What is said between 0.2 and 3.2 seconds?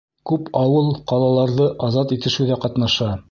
Күп ауыл, ҡалаларҙы азат итешеүҙә ҡатнаша.